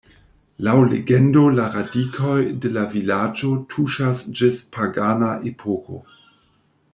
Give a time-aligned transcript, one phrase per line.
[0.67, 6.01] Laŭ legendo la radikoj de la vilaĝo tuŝas ĝis pagana epoko.